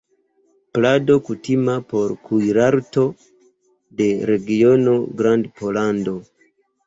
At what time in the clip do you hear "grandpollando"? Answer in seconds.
5.21-6.19